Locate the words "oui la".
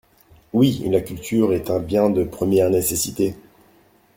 0.51-0.99